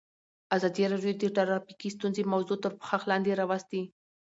[0.55, 3.81] ازادي راډیو د ټرافیکي ستونزې موضوع تر پوښښ لاندې راوستې.